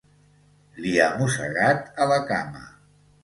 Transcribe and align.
Li 0.85 0.93
ha 1.03 1.09
mossegat 1.19 1.85
a 2.05 2.09
la 2.13 2.19
cama 2.31 2.65